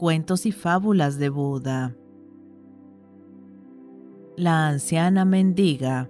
Cuentos 0.00 0.46
y 0.46 0.52
fábulas 0.52 1.18
de 1.18 1.28
Buda. 1.28 1.94
La 4.34 4.68
anciana 4.68 5.26
mendiga. 5.26 6.08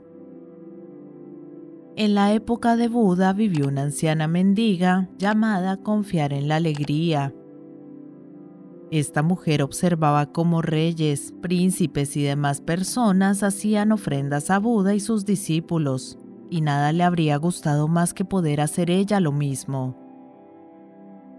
En 1.96 2.14
la 2.14 2.32
época 2.32 2.76
de 2.76 2.86
Buda 2.86 3.32
vivió 3.32 3.66
una 3.66 3.82
anciana 3.82 4.28
mendiga 4.28 5.08
llamada 5.18 5.76
Confiar 5.76 6.32
en 6.32 6.46
la 6.46 6.54
Alegría. 6.54 7.34
Esta 8.92 9.24
mujer 9.24 9.60
observaba 9.60 10.30
cómo 10.30 10.62
reyes, 10.62 11.34
príncipes 11.42 12.16
y 12.16 12.22
demás 12.22 12.60
personas 12.60 13.42
hacían 13.42 13.90
ofrendas 13.90 14.50
a 14.50 14.60
Buda 14.60 14.94
y 14.94 15.00
sus 15.00 15.24
discípulos, 15.24 16.16
y 16.48 16.60
nada 16.60 16.92
le 16.92 17.02
habría 17.02 17.36
gustado 17.38 17.88
más 17.88 18.14
que 18.14 18.24
poder 18.24 18.60
hacer 18.60 18.88
ella 18.88 19.18
lo 19.18 19.32
mismo. 19.32 19.96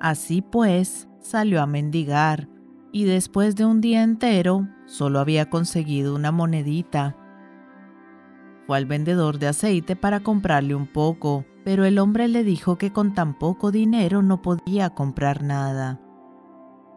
Así 0.01 0.41
pues, 0.41 1.07
salió 1.21 1.61
a 1.61 1.67
mendigar 1.67 2.49
y 2.91 3.05
después 3.05 3.55
de 3.55 3.65
un 3.65 3.79
día 3.79 4.03
entero 4.03 4.67
solo 4.85 5.19
había 5.19 5.49
conseguido 5.49 6.15
una 6.15 6.31
monedita. 6.31 7.15
Fue 8.67 8.77
al 8.77 8.85
vendedor 8.85 9.39
de 9.39 9.47
aceite 9.47 9.95
para 9.95 10.21
comprarle 10.21 10.75
un 10.75 10.87
poco, 10.87 11.45
pero 11.63 11.85
el 11.85 11.99
hombre 11.99 12.27
le 12.27 12.43
dijo 12.43 12.77
que 12.77 12.91
con 12.91 13.13
tan 13.13 13.37
poco 13.37 13.71
dinero 13.71 14.21
no 14.21 14.41
podía 14.41 14.89
comprar 14.89 15.43
nada. 15.43 16.01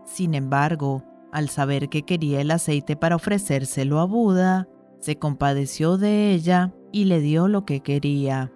Sin 0.05 0.34
embargo, 0.34 1.05
al 1.33 1.48
saber 1.48 1.88
que 1.88 2.02
quería 2.02 2.41
el 2.41 2.50
aceite 2.50 2.97
para 2.97 3.16
ofrecérselo 3.16 4.00
a 4.00 4.05
Buda, 4.05 4.69
se 5.00 5.19
compadeció 5.19 5.97
de 5.98 6.33
ella 6.33 6.72
y 6.92 7.05
le 7.05 7.20
dio 7.20 7.48
lo 7.48 7.64
que 7.64 7.80
quería. 7.80 8.52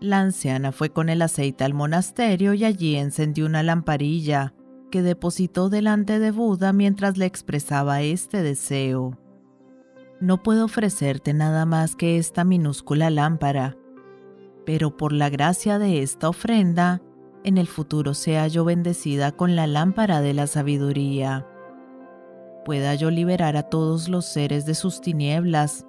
La 0.00 0.20
anciana 0.20 0.70
fue 0.70 0.90
con 0.90 1.08
el 1.08 1.22
aceite 1.22 1.64
al 1.64 1.74
monasterio 1.74 2.54
y 2.54 2.64
allí 2.64 2.94
encendió 2.94 3.46
una 3.46 3.64
lamparilla 3.64 4.54
que 4.92 5.02
depositó 5.02 5.68
delante 5.68 6.20
de 6.20 6.30
Buda 6.30 6.72
mientras 6.72 7.16
le 7.16 7.26
expresaba 7.26 8.00
este 8.02 8.42
deseo. 8.42 9.18
No 10.20 10.42
puedo 10.42 10.66
ofrecerte 10.66 11.34
nada 11.34 11.66
más 11.66 11.96
que 11.96 12.16
esta 12.16 12.44
minúscula 12.44 13.10
lámpara, 13.10 13.76
pero 14.64 14.96
por 14.96 15.12
la 15.12 15.30
gracia 15.30 15.80
de 15.80 16.02
esta 16.02 16.28
ofrenda, 16.28 17.02
en 17.42 17.58
el 17.58 17.66
futuro 17.66 18.14
sea 18.14 18.46
yo 18.46 18.64
bendecida 18.64 19.32
con 19.32 19.56
la 19.56 19.66
lámpara 19.66 20.20
de 20.20 20.32
la 20.32 20.46
sabiduría. 20.46 21.46
Pueda 22.64 22.94
yo 22.94 23.10
liberar 23.10 23.56
a 23.56 23.64
todos 23.64 24.08
los 24.08 24.26
seres 24.26 24.64
de 24.64 24.74
sus 24.74 25.00
tinieblas 25.00 25.86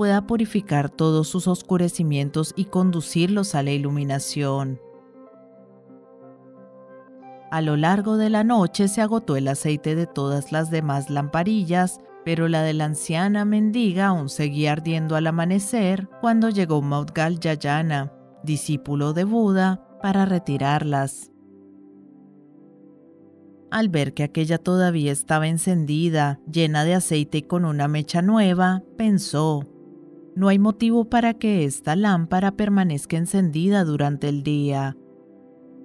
pueda 0.00 0.26
purificar 0.26 0.88
todos 0.88 1.28
sus 1.28 1.46
oscurecimientos 1.46 2.54
y 2.56 2.64
conducirlos 2.64 3.54
a 3.54 3.62
la 3.62 3.72
iluminación. 3.72 4.80
A 7.50 7.60
lo 7.60 7.76
largo 7.76 8.16
de 8.16 8.30
la 8.30 8.42
noche 8.42 8.88
se 8.88 9.02
agotó 9.02 9.36
el 9.36 9.46
aceite 9.46 9.94
de 9.94 10.06
todas 10.06 10.52
las 10.52 10.70
demás 10.70 11.10
lamparillas, 11.10 12.00
pero 12.24 12.48
la 12.48 12.62
de 12.62 12.72
la 12.72 12.86
anciana 12.86 13.44
mendiga 13.44 14.06
aún 14.06 14.30
seguía 14.30 14.72
ardiendo 14.72 15.16
al 15.16 15.26
amanecer 15.26 16.08
cuando 16.22 16.48
llegó 16.48 16.80
Maudgal 16.80 17.38
Yayana, 17.38 18.10
discípulo 18.42 19.12
de 19.12 19.24
Buda, 19.24 19.86
para 20.00 20.24
retirarlas. 20.24 21.30
Al 23.70 23.90
ver 23.90 24.14
que 24.14 24.22
aquella 24.22 24.56
todavía 24.56 25.12
estaba 25.12 25.46
encendida, 25.46 26.40
llena 26.50 26.84
de 26.84 26.94
aceite 26.94 27.36
y 27.36 27.42
con 27.42 27.66
una 27.66 27.86
mecha 27.86 28.22
nueva, 28.22 28.82
pensó, 28.96 29.66
no 30.40 30.48
hay 30.48 30.58
motivo 30.58 31.04
para 31.04 31.34
que 31.34 31.66
esta 31.66 31.96
lámpara 31.96 32.52
permanezca 32.52 33.18
encendida 33.18 33.84
durante 33.84 34.30
el 34.30 34.42
día. 34.42 34.96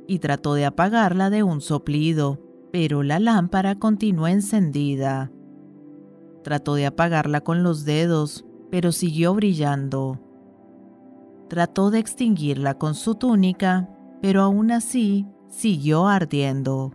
Y 0.07 0.19
trató 0.19 0.53
de 0.53 0.63
apagarla 0.63 1.29
de 1.29 1.43
un 1.43 1.59
soplido, 1.59 2.39
pero 2.71 3.03
la 3.03 3.19
lámpara 3.19 3.75
continuó 3.75 4.29
encendida. 4.29 5.29
Trató 6.41 6.75
de 6.75 6.85
apagarla 6.85 7.41
con 7.41 7.63
los 7.63 7.83
dedos, 7.83 8.45
pero 8.71 8.93
siguió 8.93 9.33
brillando. 9.35 10.21
Trató 11.49 11.91
de 11.91 11.99
extinguirla 11.99 12.77
con 12.77 12.95
su 12.95 13.15
túnica, 13.15 13.89
pero 14.21 14.41
aún 14.41 14.71
así 14.71 15.27
siguió 15.49 16.07
ardiendo. 16.07 16.93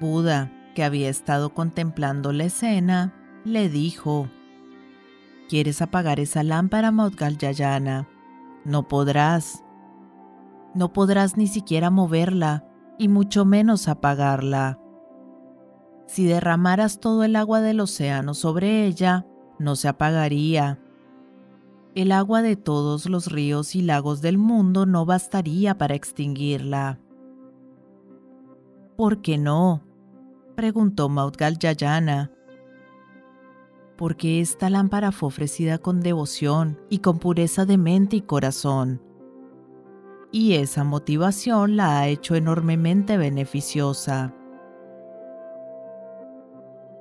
Buda, 0.00 0.50
que 0.74 0.82
había 0.82 1.08
estado 1.08 1.54
contemplando 1.54 2.32
la 2.32 2.44
escena, 2.44 3.14
le 3.44 3.68
dijo, 3.68 4.28
¿Quieres 5.50 5.82
apagar 5.82 6.20
esa 6.20 6.44
lámpara, 6.44 6.92
Yayana? 7.36 8.08
No 8.64 8.86
podrás. 8.86 9.64
No 10.76 10.92
podrás 10.92 11.36
ni 11.36 11.48
siquiera 11.48 11.90
moverla, 11.90 12.64
y 12.98 13.08
mucho 13.08 13.44
menos 13.44 13.88
apagarla. 13.88 14.78
Si 16.06 16.24
derramaras 16.24 17.00
todo 17.00 17.24
el 17.24 17.34
agua 17.34 17.62
del 17.62 17.80
océano 17.80 18.34
sobre 18.34 18.86
ella, 18.86 19.26
no 19.58 19.74
se 19.74 19.88
apagaría. 19.88 20.78
El 21.96 22.12
agua 22.12 22.42
de 22.42 22.54
todos 22.54 23.06
los 23.06 23.26
ríos 23.26 23.74
y 23.74 23.82
lagos 23.82 24.20
del 24.20 24.38
mundo 24.38 24.86
no 24.86 25.04
bastaría 25.04 25.76
para 25.76 25.96
extinguirla. 25.96 27.00
¿Por 28.96 29.20
qué 29.20 29.36
no? 29.36 29.82
preguntó 30.54 31.10
Yayana 31.58 32.30
porque 34.00 34.40
esta 34.40 34.70
lámpara 34.70 35.12
fue 35.12 35.26
ofrecida 35.26 35.76
con 35.76 36.00
devoción 36.00 36.80
y 36.88 37.00
con 37.00 37.18
pureza 37.18 37.66
de 37.66 37.76
mente 37.76 38.16
y 38.16 38.22
corazón. 38.22 39.02
Y 40.32 40.54
esa 40.54 40.84
motivación 40.84 41.76
la 41.76 42.00
ha 42.00 42.08
hecho 42.08 42.34
enormemente 42.34 43.18
beneficiosa. 43.18 44.34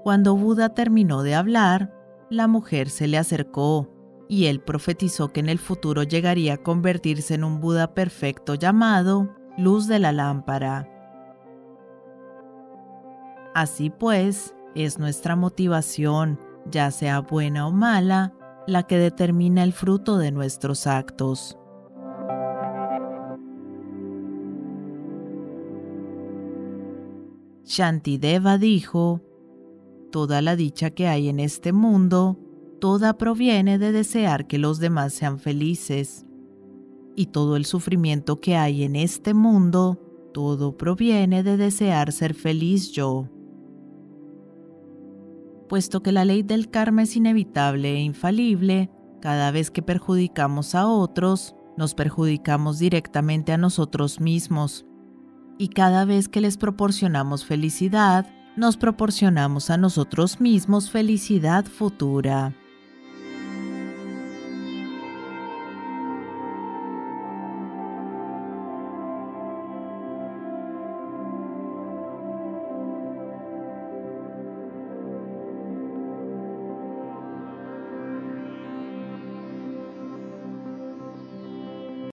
Cuando 0.04 0.36
Buda 0.36 0.74
terminó 0.74 1.24
de 1.24 1.36
hablar, 1.36 1.96
la 2.30 2.48
mujer 2.48 2.90
se 2.90 3.08
le 3.08 3.18
acercó 3.18 3.88
y 4.28 4.48
él 4.48 4.60
profetizó 4.60 5.30
que 5.30 5.40
en 5.40 5.48
el 5.48 5.60
futuro 5.60 6.04
llegaría 6.04 6.56
a 6.56 6.58
convertirse 6.58 7.34
en 7.34 7.46
un 7.46 7.62
Buda 7.62 7.94
perfecto 7.94 8.56
llamado 8.56 9.34
luz 9.58 9.88
de 9.88 10.00
la 10.00 10.12
lámpara. 10.12 10.90
Así 13.56 13.90
pues, 13.90 14.54
es 14.76 15.00
nuestra 15.00 15.38
motivación 15.38 16.49
ya 16.66 16.92
sea 16.92 17.22
buena 17.22 17.68
o 17.68 17.72
mala, 17.72 18.34
la 18.68 18.84
que 18.84 18.98
determina 18.98 19.64
el 19.64 19.74
fruto 19.74 20.18
de 20.18 20.32
nuestros 20.32 20.88
actos. 20.88 21.58
Shantideva 27.66 28.58
dijo, 28.58 29.22
Toda 30.12 30.42
la 30.42 30.56
dicha 30.56 30.90
que 30.90 31.08
hay 31.08 31.30
en 31.30 31.40
este 31.40 31.72
mundo, 31.72 32.40
toda 32.80 33.18
proviene 33.18 33.78
de 33.78 33.92
desear 33.92 34.48
que 34.48 34.58
los 34.58 34.80
demás 34.80 35.14
sean 35.14 35.38
felices. 35.38 36.26
Y 37.16 37.28
todo 37.28 37.56
el 37.56 37.66
sufrimiento 37.66 38.40
que 38.40 38.56
hay 38.56 38.84
en 38.84 38.96
este 38.96 39.36
mundo, 39.36 40.00
todo 40.34 40.78
proviene 40.78 41.44
de 41.44 41.58
desear 41.58 42.12
ser 42.12 42.34
feliz 42.34 42.92
yo 42.92 43.30
puesto 45.70 46.04
que 46.04 46.12
la 46.12 46.26
ley 46.26 46.44
del 46.44 46.70
karma 46.70 47.04
es 47.04 47.16
inevitable 47.16 47.94
e 47.94 48.02
infalible, 48.02 48.92
cada 49.22 49.52
vez 49.52 49.72
que 49.72 49.82
perjudicamos 49.82 50.76
a 50.76 50.88
otros, 50.88 51.56
nos 51.78 51.94
perjudicamos 51.94 52.80
directamente 52.80 53.54
a 53.54 53.58
nosotros 53.58 54.20
mismos. 54.20 54.86
Y 55.58 55.70
cada 55.70 56.04
vez 56.04 56.28
que 56.28 56.42
les 56.42 56.58
proporcionamos 56.58 57.46
felicidad, 57.46 58.28
nos 58.58 58.76
proporcionamos 58.76 59.70
a 59.70 59.78
nosotros 59.78 60.42
mismos 60.42 60.92
felicidad 60.92 61.64
futura. 61.64 62.54